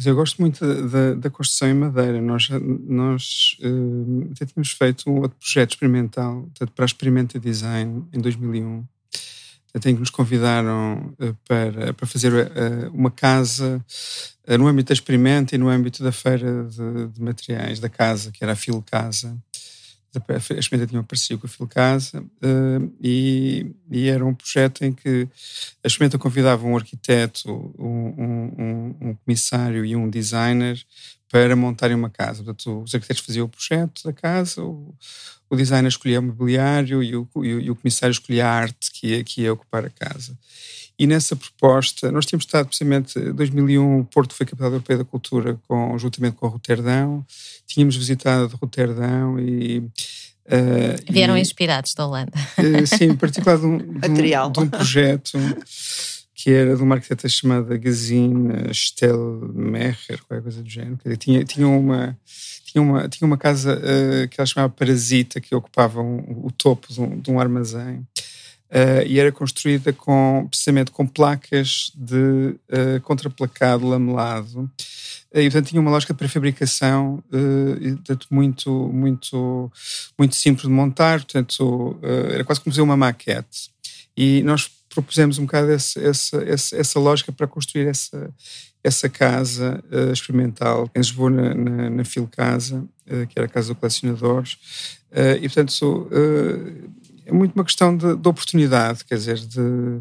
[0.05, 2.21] Eu gosto muito da, da construção em madeira.
[2.21, 2.49] Nós,
[2.87, 8.85] nós uh, até tínhamos feito um outro projeto experimental para a Experimenta Design em 2001
[9.77, 13.83] até que nos convidaram uh, para, para fazer uh, uma casa
[14.47, 18.31] uh, no âmbito da Experimenta e no âmbito da feira de, de materiais da casa,
[18.31, 19.37] que era a Fil Casa.
[20.15, 22.23] A Experimenta tinha um parceria com a Fil Casa
[22.99, 25.27] e, e, era um projeto em que
[25.83, 30.83] a Experimenta convidava um arquiteto, um, um, um comissário e um designer
[31.31, 32.43] para montarem uma casa.
[32.43, 34.93] Portanto, os arquitetos faziam o projeto da casa, o,
[35.49, 38.91] o designer escolhia o mobiliário e o, e o, e o comissário escolhia a arte
[38.91, 40.37] que ia, que ia ocupar a casa.
[40.99, 45.05] E nessa proposta, nós tínhamos estado precisamente em 2001, o Porto foi capital europeia da
[45.05, 47.23] cultura, com, juntamente com Roterdão.
[47.67, 49.79] Tínhamos visitado Roterdão e.
[50.47, 52.31] Uh, Vieram e, inspirados da Holanda.
[52.57, 55.37] Uh, sim, em particular de um, de um, de um projeto
[56.39, 60.99] que era de uma arquiteta chamada Gesine Stellmecher, qualquer coisa do género.
[61.17, 62.15] Tinha, tinha uma
[62.63, 66.93] tinha uma, tinha uma casa uh, que ela chamava Parasita, que ocupava um, o topo
[66.93, 68.05] de um, de um armazém.
[68.71, 74.69] uh, e era construída com, precisamente com placas de uh, contraplacado lamelado.
[75.33, 79.71] E, portanto, tinha uma lógica de pré-fabricação uh, muito, muito,
[80.17, 81.99] muito simples de montar, portanto,
[82.31, 83.69] era quase como fazer uma maquete.
[84.15, 84.69] E nós
[85.01, 86.43] propusemos um bocado essa, essa,
[86.75, 88.33] essa, lógica para construir essa,
[88.83, 93.75] essa casa uh, experimental em Lisboa, na, na, na uh, que era a Casa do
[93.75, 94.53] Colecionadores.
[95.11, 96.09] Uh, e, portanto,
[97.25, 99.99] é muito uma questão de, de, oportunidade, quer dizer, de,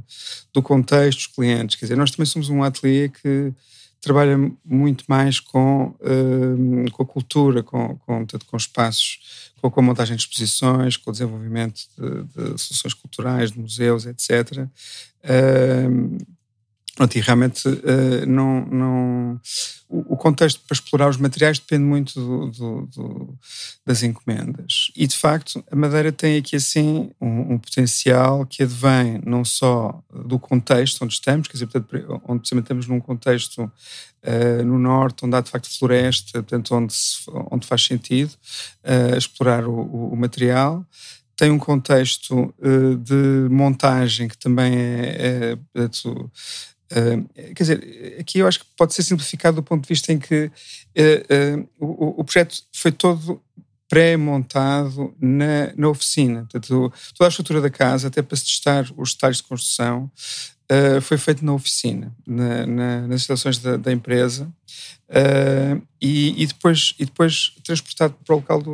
[0.52, 1.76] do contexto dos clientes.
[1.76, 3.52] Quer dizer, nós também somos um ateliê que
[4.00, 9.82] trabalha muito mais com, uh, com a cultura, com, com, com espaços, com, com a
[9.82, 14.68] montagem de exposições, com o desenvolvimento de, de soluções culturais, de museus, etc.
[15.24, 16.18] Uh,
[16.96, 19.40] Pronto, e realmente uh, não, não,
[19.86, 23.38] o contexto para explorar os materiais depende muito do, do, do,
[23.84, 24.90] das encomendas.
[24.96, 30.02] E de facto, a Madeira tem aqui assim um, um, potencial que advém não só
[30.10, 35.36] do contexto onde estamos, quer dizer, portanto, onde estamos num contexto uh, no norte, onde
[35.36, 37.18] há de facto floresta, portanto, onde, se,
[37.50, 40.82] onde faz sentido uh, explorar o, o, material
[41.36, 42.54] tem um contexto
[43.04, 45.88] de montagem que também é, é,
[46.92, 50.18] Uh, quer dizer, aqui eu acho que pode ser simplificado do ponto de vista em
[50.18, 53.42] que uh, uh, o, o, projeto foi todo
[53.88, 56.40] pré-montado na, na oficina.
[56.50, 60.10] Portanto, toda a estrutura da casa, até para se testar os detalhes de construção,
[60.70, 64.52] uh, foi feito na oficina, na, na, nas instalações da, da empresa,
[65.08, 68.70] uh, e, e, depois, e depois transportado para o local do.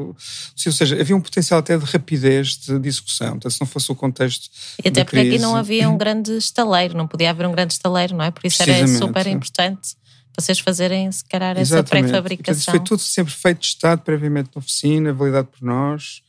[0.66, 3.92] Ou seja, havia um potencial até de rapidez de, de execução, então, se não fosse
[3.92, 4.48] o contexto.
[4.82, 7.74] E até porque crise, aqui não havia um grande estaleiro, não podia haver um grande
[7.74, 8.30] estaleiro, não é?
[8.30, 10.01] Por isso era super importante
[10.38, 12.72] vocês fazerem, se calhar, essa pré-fabricação.
[12.72, 16.22] Foi tudo sempre feito, testado previamente na oficina, validado por nós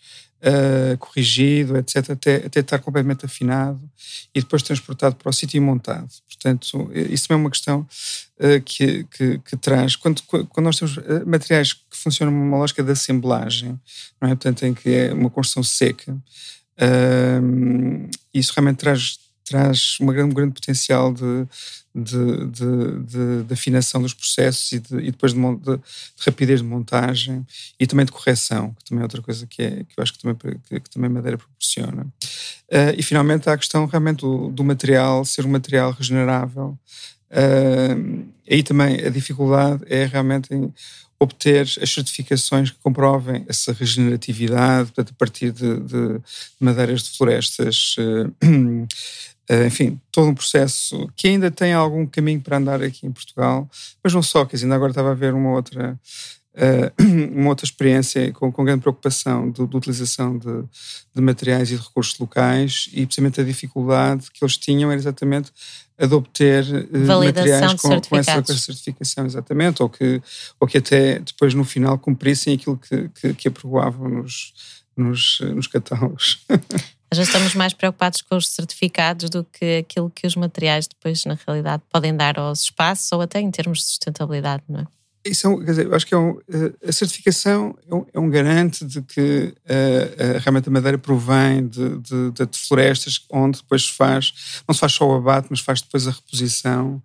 [0.44, 3.82] uh, corrigido, etc., até, até estar completamente afinado
[4.36, 6.10] e depois transportado para o sítio e montado.
[6.28, 7.88] Portanto, isso é uma questão
[8.40, 9.96] uh, que, que, que, traz.
[9.96, 13.80] Quando, quando nós temos eh, materiais que funcionam numa lógica de assemblagem,
[14.22, 14.36] não é?
[14.36, 20.36] portanto, em que é uma construção seca, uh, isso realmente traz, traz uma grande, um
[20.36, 21.48] grande potencial de
[21.96, 25.40] de, de, de, de, afinação dos processos e, e depois de,
[26.26, 27.46] rapidez de montagem
[27.80, 30.20] e também de correção, que também é outra coisa que, é, que eu acho que
[30.20, 32.04] também, que, que também Madeira proporciona.
[32.72, 36.78] Uh, e finalmente há a questão realmente do, do material ser um material regenerável.
[37.30, 40.74] Uh, aí também a dificuldade é realmente em
[41.20, 46.22] obter as certificações que comprovem essa regeneratividade, a partir de, de
[46.60, 47.96] madeiras de florestas.
[47.98, 48.88] Uh,
[49.50, 53.70] enfim, todo um processo que ainda tem algum caminho para andar aqui em Portugal,
[54.04, 56.00] mas não só, quer dizer, ainda agora estava a ver uma outra,
[56.56, 57.04] uh,
[57.36, 60.64] uma outra experiência com, com grande preocupação de, de utilização de,
[61.14, 65.52] de, materiais e de recursos locais e precisamente a dificuldade que eles tinham era exatamente
[65.98, 70.22] a de obter uh, materiais com, com, essa, com, essa, certificação, exatamente, ou que,
[70.60, 74.54] ou que até depois no final cumprissem aquilo que, que, que aprovavam nos,
[74.96, 76.46] nos, nos catálogos.
[77.14, 81.24] Às vezes estamos mais preocupados com os certificados do que aquilo que os materiais depois,
[81.26, 84.88] na realidade, podem dar aos espaços ou até em termos de sustentabilidade, não é?
[85.24, 88.06] Isso é um, quer dizer, eu acho que é um, eh, a certificação é um,
[88.16, 93.60] é um garante de que uh, realmente a madeira provém de, de, de, florestas onde
[93.60, 97.00] depois se faz, não se faz só o abate, mas faz depois a reposição.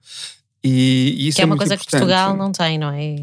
[0.65, 1.91] E, e isso que é, é uma coisa importante.
[1.91, 3.17] que Portugal não tem, não é?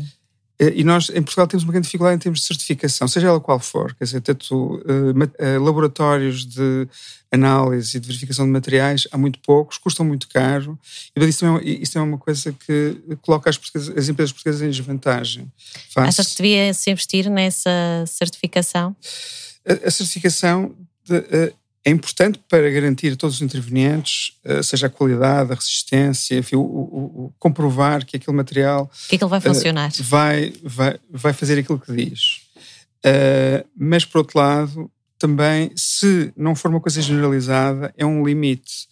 [0.60, 3.40] Eh, e nós, em Portugal, temos uma grande dificuldade em termos de certificação, seja ela
[3.40, 3.94] qual for.
[3.96, 6.88] Quer dizer, tanto uh, laboratórios de
[7.32, 10.80] análise e de verificação de materiais há muito poucos, custam muito caro.
[11.16, 13.60] E isso também, é isso é uma coisa que coloca as,
[13.98, 15.52] as empresas portuguesas em desvantagem.
[15.94, 16.08] Face.
[16.08, 17.70] Achas que devia se investir nessa
[18.08, 18.96] certificação?
[19.68, 21.54] A, a certificação de, uh,
[21.86, 26.56] é importante para garantir a todos os intervenientes, eh, seja a qualidade, a resistência, enfim,
[26.56, 28.90] o, o, o comprovar que aquele material.
[29.08, 29.92] Que aquilo vai funcionar.
[29.92, 32.42] Uh, vai, vai, vai fazer aquilo que diz.
[33.06, 38.88] Uh, mas, por outro lado, também, se não for uma coisa generalizada, é um limite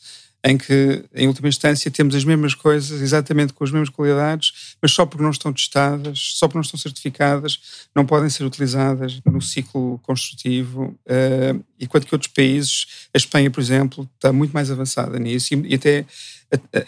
[0.45, 4.91] em que, em última instância, temos as mesmas coisas, exatamente com as mesmas qualidades, mas
[4.91, 9.41] só porque não estão testadas, só porque não estão certificadas, não podem ser utilizadas no
[9.41, 10.97] ciclo construtivo.
[11.06, 15.67] Uh, enquanto que outros países, a Espanha, por exemplo, está muito mais avançada nisso e,
[15.69, 16.06] e até,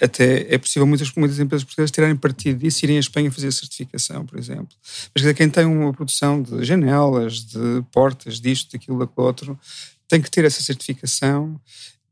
[0.02, 3.48] até é possível muitas, muitas empresas portuguesas tirarem partido disso e irem à Espanha fazer
[3.48, 4.76] a certificação, por exemplo.
[5.14, 9.58] Mas dizer, quem tem uma produção de janelas, de portas, disto, daquilo, daquilo outro,
[10.10, 11.60] tem que ter essa certificação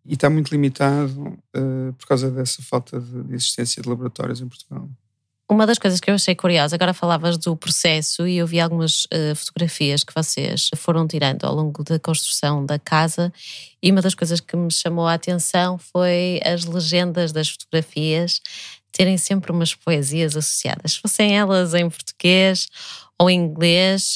[0.05, 4.89] e está muito limitado uh, por causa dessa falta de, existência de laboratórios em Portugal.
[5.49, 9.05] Uma das coisas que eu achei curiosa, agora falavas do processo e eu vi algumas
[9.05, 13.31] uh, fotografias que vocês foram tirando ao longo da construção da casa
[13.81, 18.41] e uma das coisas que me chamou a atenção foi as legendas das fotografias
[18.91, 22.67] terem sempre umas poesias associadas, fossem elas em português
[23.19, 24.15] ou em inglês.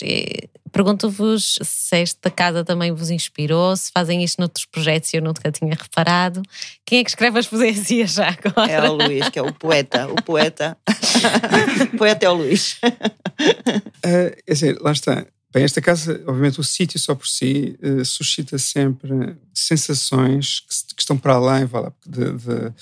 [0.72, 5.52] Pergunto-vos se esta casa também vos inspirou, se fazem isto noutros projetos e eu nunca
[5.52, 6.42] tinha reparado.
[6.86, 8.72] Quem é que escreve as poesias já agora?
[8.72, 10.08] É o Luís, que é o poeta.
[10.08, 10.78] O poeta.
[11.94, 12.78] o poeta é o Luís.
[12.84, 15.26] Uh, é assim, lá está.
[15.54, 21.02] Bem, esta casa, obviamente, o sítio só por si uh, suscita sempre sensações que, que,
[21.02, 21.66] estão para além
[22.06, 22.74] de, de,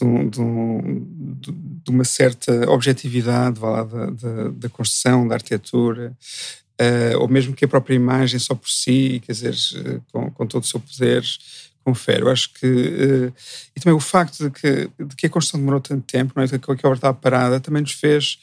[0.00, 1.52] de, de,
[1.84, 6.12] de, uma certa objetividade lá, da, da, da, construção, da arquitetura,
[6.80, 10.46] uh, ou mesmo que a própria imagem só por si, quer dizer, uh, com, com,
[10.46, 11.24] todo o seu poder,
[11.84, 12.22] confere.
[12.22, 12.66] Eu acho que.
[12.66, 13.32] Uh,
[13.76, 16.48] e também o facto de que, de que a construção demorou tanto tempo, não é?
[16.48, 18.38] que a obra estava parada, também nos fez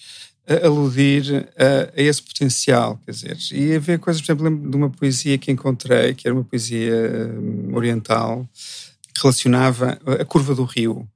[0.64, 4.76] aludir a, a, esse potencial, quer dizer, e a ver coisas, por exemplo, lembro de
[4.76, 6.94] uma poesia que encontrei, que era uma poesia
[7.72, 8.50] oriental,
[9.14, 11.08] que relacionava a curva do rio.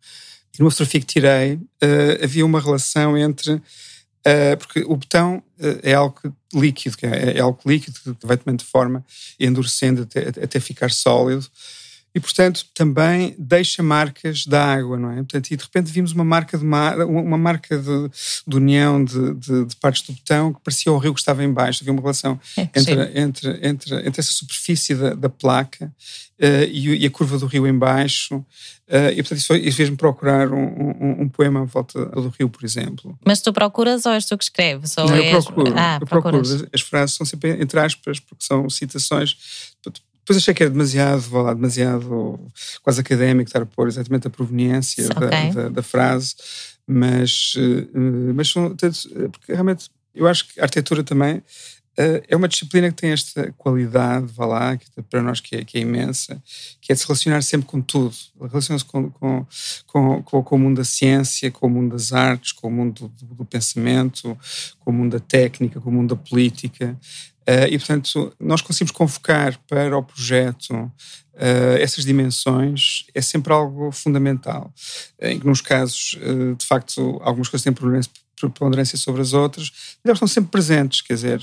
[0.56, 3.54] E numa fotografia que tirei, uh, havia uma relação entre.
[3.54, 6.20] Uh, porque o betão uh, é algo
[6.52, 9.06] líquido, é, é, algo líquido que vai tomando forma
[9.40, 11.46] endurecendo até, até ficar sólido
[12.16, 15.16] e, portanto, também deixa marcas da água, não é?
[15.16, 18.10] Portanto, e de repente vimos uma marca de, mar, uma marca de,
[18.48, 21.52] de união de, de, de, partes do betão que parecia o rio que estava em
[21.52, 21.84] baixo.
[21.84, 25.94] Havia uma relação é, entre, entre, entre, entre essa superfície da, da placa
[26.40, 28.38] uh, e, e, a curva do rio em baixo.
[28.88, 32.48] Uh, e, portanto, isso, isso fez-me procurar um, um, um, poema à volta do rio,
[32.48, 33.20] por exemplo.
[33.26, 34.98] Mas tu procuras ou és tu que escreves?
[34.98, 35.34] Ou Não, és...
[35.34, 35.74] eu procuro.
[35.76, 36.40] Ah, eu procuro.
[36.40, 39.75] As, as frases são sempre entre aspas, porque são citações
[40.26, 42.40] depois achei que era demasiado, vou lá, demasiado
[42.82, 45.30] quase académico estar a pôr exatamente a proveniência okay.
[45.30, 46.34] da, da, da, frase,
[46.88, 47.88] mas, eh,
[48.34, 51.44] mas porque realmente eu acho que a arquitetura também
[51.96, 55.64] eh, é uma disciplina que tem esta qualidade, vá lá, que para nós que é,
[55.64, 56.42] que é imensa,
[56.82, 58.16] que é de se relacionar sempre com tudo.
[58.42, 59.46] Relaciona-se com, com,
[59.86, 63.36] com, com, o mundo da ciência, com o mundo das artes, com o mundo do,
[63.36, 64.38] do pensamento,
[64.80, 66.98] com o mundo da técnica, com o mundo da política.
[67.48, 73.92] Uh, e, portanto, nós conseguimos convocar para o projeto uh, essas dimensões, é sempre algo
[73.92, 74.74] fundamental.
[75.22, 76.18] Uh, em que, nos casos,
[76.58, 77.74] de facto, algumas coisas têm
[78.36, 81.42] preponderância sobre as outras, mas elas estão sempre presentes, quer dizer,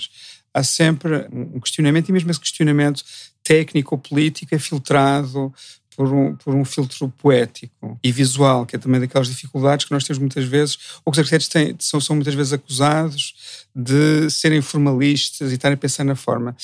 [0.52, 3.04] há sempre um questionamento, e mesmo esse questionamento
[3.44, 5.54] técnico ou político é filtrado
[5.96, 10.04] por um, por um filtro poético e visual, que é também daquelas dificuldades que nós
[10.04, 14.60] temos muitas vezes, ou que os arquitetos têm, são, são muitas vezes acusados de serem
[14.60, 16.56] formalistas e estarem a pensar na forma.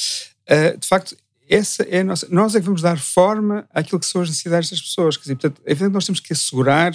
[0.49, 1.17] Uh, de facto,
[1.49, 4.83] essa é nossa, nós é que vamos dar forma àquilo que são as necessidades das
[4.83, 5.17] pessoas.
[5.17, 6.93] Quer dizer, portanto, é que nós temos que assegurar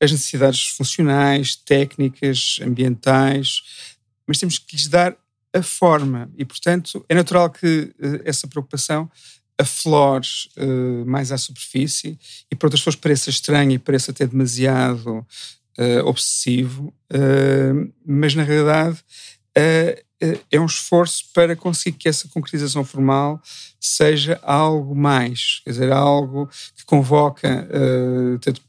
[0.00, 3.62] as necessidades funcionais, técnicas, ambientais,
[4.26, 5.16] mas temos que lhes dar
[5.52, 6.28] a forma.
[6.36, 9.10] E, portanto, é natural que uh, essa preocupação
[9.58, 10.26] aflore
[10.58, 12.18] uh, mais à superfície
[12.50, 15.26] e para outras pessoas pareça estranho e pareça até demasiado
[15.78, 18.98] uh, obsessivo, uh, mas na realidade
[20.50, 23.40] é um esforço para conseguir que essa concretização formal
[23.80, 27.66] seja algo mais, quer dizer, algo que convoca,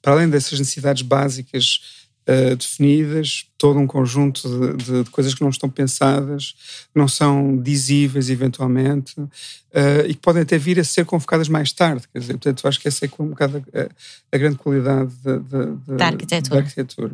[0.01, 5.41] para além dessas necessidades básicas uh, definidas, todo um conjunto de, de, de, coisas que
[5.41, 6.55] não estão pensadas,
[6.93, 12.07] não são dizíveis eventualmente, uh, e que podem até vir a ser convocadas mais tarde.
[12.11, 16.07] Quer dizer, portanto, acho que essa é um bocado a, a grande qualidade de, da
[16.07, 16.55] arquitetura.
[16.55, 17.13] Da arquitetura.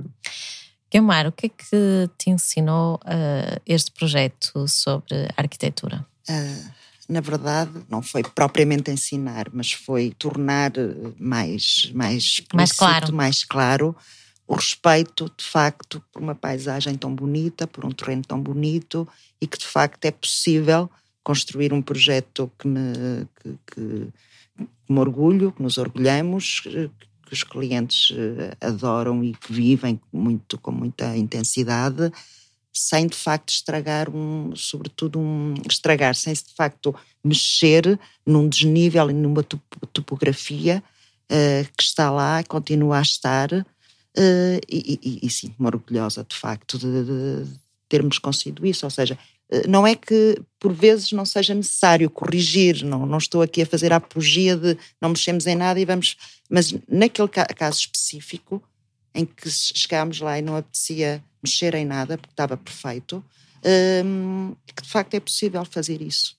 [0.92, 6.06] Guilmar, o que é que te ensinou uh, este projeto sobre arquitetura?
[7.10, 10.72] na verdade, não foi propriamente ensinar, mas foi tornar
[11.20, 13.94] mais, mais, mais claro, mais claro
[14.54, 19.08] o respeito, de facto, por uma paisagem tão bonita, por um terreno tão bonito
[19.42, 20.88] e que, de facto, é possível
[21.24, 24.08] construir um projeto que me, que, que,
[24.56, 26.92] que me orgulho, que nos orgulhamos, que
[27.32, 32.12] os clientes eh, adoram e que vivem muito, com muita intensidade,
[32.72, 39.14] sem de facto estragar um, sobretudo um, estragar, sem de facto mexer num desnível e
[39.14, 40.84] numa topografia
[41.32, 43.66] uh, que está lá, continua a estar,
[44.18, 47.52] Uh, e, e, e sinto-me orgulhosa, de facto, de, de,
[47.90, 48.86] termos conseguido isso.
[48.86, 49.18] Ou seja,
[49.52, 53.66] uh, não é que por vezes não seja necessário corrigir, não, não estou aqui a
[53.66, 56.16] fazer a apologia de não mexemos em nada e vamos.
[56.50, 58.62] Mas naquele ca caso específico,
[59.16, 64.84] em que chegámos lá e não apetecia mexer em nada, porque estava perfeito, uh, que
[64.84, 66.36] de facto é possível fazer isso.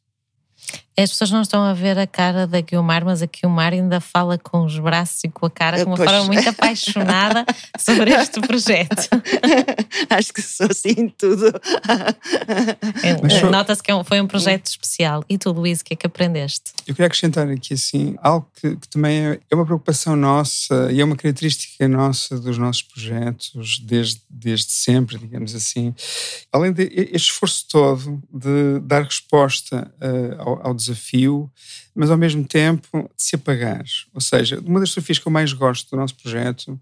[0.97, 4.39] As pessoas não estão a ver a cara da Guilmar, mas a Guilmar ainda fala
[4.39, 6.09] com os braços e com a cara de uma pois.
[6.09, 7.45] forma muito apaixonada
[7.79, 9.09] sobre este projeto.
[10.09, 11.49] Acho que sou assim tudo.
[13.03, 15.25] É, nota-se que é foi um projeto especial.
[15.29, 16.73] E tu, Luís, o que é que aprendeste?
[16.87, 21.01] Eu queria acrescentar aqui assim algo que, que também é, é uma preocupação nossa e
[21.01, 25.93] é uma característica nossa dos nossos projetos desde, desde sempre, digamos assim.
[26.53, 31.51] Além deste esforço todo de dar resposta uh, ao, ao desafio,
[31.95, 33.85] mas ao mesmo tempo de se apagar.
[34.13, 36.79] Ou seja, uma das fotografias que eu mais gosto do nosso projeto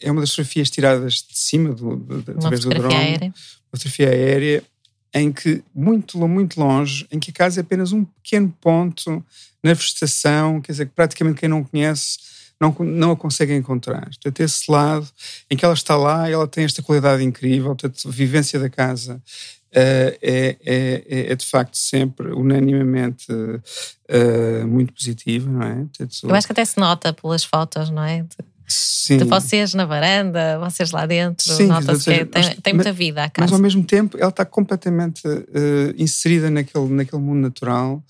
[0.00, 2.94] é uma das fotografias tiradas de cima do, do, através do drone.
[2.94, 3.26] Aérea.
[3.26, 4.64] Uma fotografia aérea
[5.12, 9.24] em que, muito, muito longe, em que a casa é apenas um pequeno ponto
[9.62, 12.18] na vegetação, quer dizer, que praticamente quem não conhece
[12.60, 14.04] não, não a consegue encontrar.
[14.04, 15.08] Portanto, esse lado
[15.50, 19.20] em que ela está lá, ela tem esta qualidade incrível, portanto, a vivência da casa
[19.72, 20.18] é,
[20.64, 25.86] é, é, de facto sempre unanimamente uh, muito positiva, não é?
[26.24, 28.22] Eu acho que até se nota pelas fotos, não é?
[28.22, 29.18] De, Sim.
[29.18, 33.46] de vocês na varanda, vocês lá dentro, nota-se que tem, tem, muita vida a casa.
[33.46, 38.02] Mas ao mesmo tempo ela está completamente uh, inserida naquele, naquele mundo natural.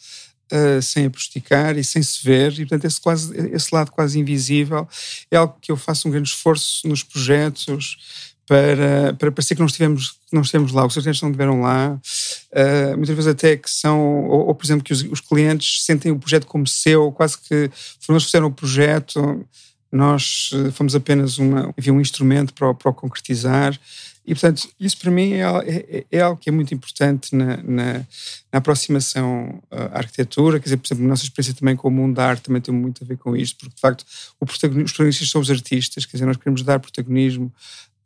[0.52, 4.88] Uh, sem aposticar e sem se ver, e portanto esse, quase, esse lado quase invisível
[5.30, 9.68] é algo que eu faço um grande esforço nos projetos para, para parecer que não
[9.68, 14.24] estivemos, não estivemos lá, os clientes não estiveram lá, uh, muitas vezes até que são,
[14.24, 17.70] ou, ou por exemplo, que os, os, clientes sentem o projeto como seu, quase que
[18.00, 19.46] foram eles que fizeram o projeto,
[19.92, 23.78] nós uh, fomos apenas uma, enfim, um instrumento para, para o concretizar.
[24.26, 27.92] E, portanto, isso para mim é, é, é algo que é muito importante na, na,
[27.94, 28.04] na,
[28.52, 30.58] aproximação à arquitetura.
[30.58, 32.74] Quer dizer, por exemplo, a nossa experiência também com o mundo da arte também tem
[32.74, 34.04] muito a ver com isto, porque, de facto,
[34.38, 37.52] o os protagonistas são os artistas, quer dizer, nós queremos dar protagonismo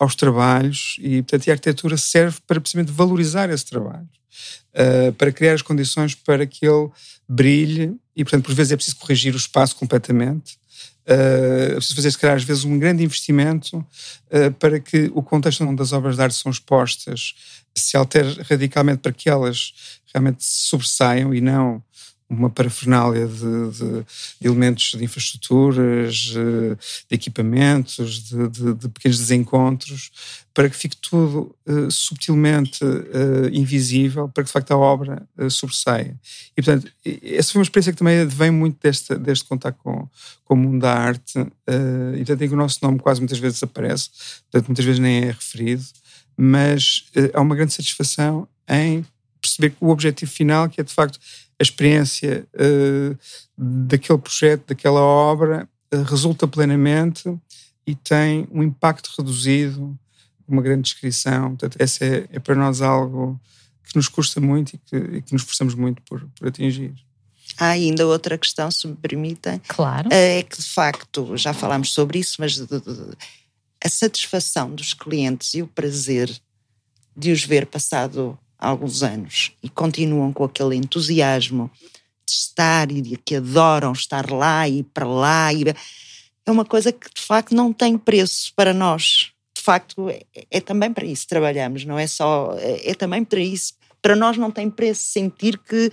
[0.04, 4.08] aos trabalhos e, portanto, a arquitetura serve para precisamente valorizar esse trabalho,
[4.74, 6.90] uh, para criar as condições para que ele
[7.28, 10.56] brilhe e, portanto, por vezes é preciso corrigir o espaço completamente.
[11.06, 15.22] Uh, é preciso fazer, se calhar, às vezes, um grande investimento uh, para que o
[15.22, 17.34] contexto onde as obras de arte são expostas
[17.76, 21.82] se altere radicalmente para que elas realmente sobressaiam e não
[22.38, 24.04] uma parafernália de, de,
[24.40, 26.76] elementos de infraestruturas, de
[27.10, 30.10] equipamentos, de, de, de, pequenos desencontros,
[30.54, 35.50] para que fique tudo uh, subtilmente uh, invisível, para que de facto a obra uh,
[35.50, 36.18] sobressaia.
[36.56, 40.08] E portanto, essa foi uma experiência que também vem muito deste, deste contato com,
[40.44, 43.58] com o mundo da arte, e portanto é que o nosso nome quase muitas vezes
[43.58, 44.10] desaparece,
[44.50, 45.82] portanto muitas vezes nem é referido,
[46.36, 49.04] mas há uma grande satisfação em
[49.40, 51.18] perceber que o objetivo final, que é de facto
[51.58, 53.18] a experiência uh,
[53.56, 57.32] daquele projeto, daquela obra, uh, resulta plenamente
[57.86, 59.96] e tem um impacto reduzido,
[60.46, 61.50] uma grande descrição.
[61.50, 63.40] Portanto, essa é, é para nós algo
[63.84, 66.94] que nos custa muito e que, e que nos esforçamos muito por, por atingir.
[67.56, 69.60] Há ainda outra questão, se me permitem.
[69.68, 70.08] Claro.
[70.10, 73.16] Eh, é que, de facto, já falámos sobre isso, mas de, de, de,
[73.84, 76.34] a satisfação dos clientes e o prazer
[77.16, 81.70] de os ver passado alguns anos e continuam com aquele entusiasmo
[82.26, 85.52] de estar e de que adoram estar lá e para lá.
[85.52, 85.64] E...
[86.46, 89.30] É uma coisa que de facto não tem preço para nós.
[89.56, 92.54] De facto, é, é também para isso que trabalhamos, não é só.
[92.58, 93.74] É, é também para isso.
[94.02, 95.90] Para nós não tem preço sentir que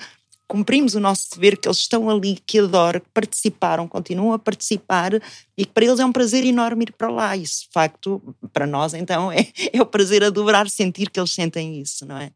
[0.52, 5.14] cumprimos o nosso dever, que eles estão ali, que adoram, que participaram, continuam a participar
[5.58, 7.38] e que para eles é um prazer enorme ir para lá.
[7.38, 11.32] Isso, de facto, para nós, então, é, é o prazer a dobrar sentir que eles
[11.32, 12.32] sentem isso, não é?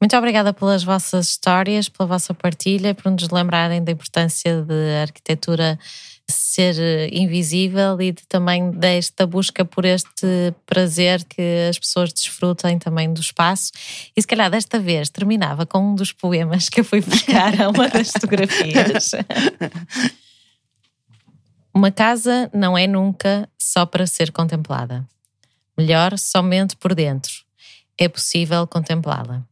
[0.00, 5.78] Muito obrigada pelas vossas histórias, pela vossa partilha, por nos lembrarem da importância de arquitetura
[6.30, 13.12] ser invisível e de, também desta busca por este prazer que as pessoas desfrutem também
[13.12, 13.72] do espaço.
[14.16, 17.68] E se calhar desta vez terminava com um dos poemas que eu fui buscar a
[17.68, 19.10] uma das fotografias.
[21.74, 25.06] Uma casa não é nunca só para ser contemplada.
[25.76, 27.32] Melhor somente por dentro.
[27.98, 29.44] É possível contemplá-la.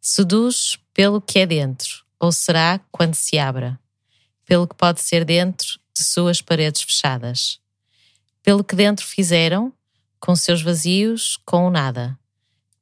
[0.00, 3.78] Seduz pelo que é dentro, ou será quando se abra,
[4.46, 7.60] pelo que pode ser dentro de suas paredes fechadas,
[8.42, 9.72] pelo que dentro fizeram,
[10.18, 12.18] com seus vazios, com o nada,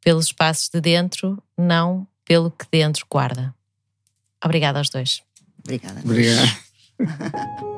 [0.00, 3.54] pelos espaços de dentro, não pelo que dentro guarda.
[4.44, 5.22] Obrigada aos dois.
[5.64, 6.00] Obrigada.
[6.04, 6.58] Obrigado.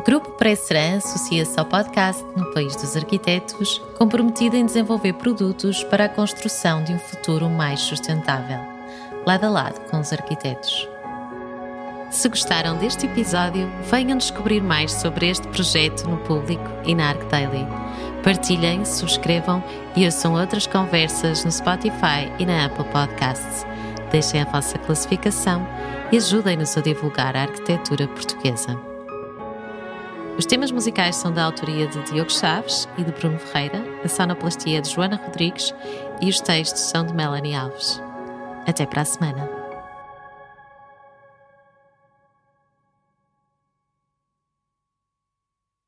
[0.00, 6.06] O Grupo Presseran associa-se ao podcast No País dos Arquitetos, comprometido em desenvolver produtos para
[6.06, 8.60] a construção de um futuro mais sustentável,
[9.26, 10.88] lado a lado com os arquitetos.
[12.10, 17.22] Se gostaram deste episódio, venham descobrir mais sobre este projeto no público e na Arc
[17.26, 17.66] Daily.
[18.24, 19.62] Partilhem, subscrevam
[19.94, 23.66] e ouçam outras conversas no Spotify e na Apple Podcasts.
[24.10, 25.68] deixem a vossa classificação
[26.10, 28.89] e ajudem-nos a divulgar a arquitetura portuguesa.
[30.40, 34.80] Os temas musicais são da autoria de Diogo Chaves e de Bruno Ferreira, a sonoplastia
[34.80, 35.74] de Joana Rodrigues
[36.18, 38.02] e os textos são de Melanie Alves.
[38.66, 39.59] Até para a semana!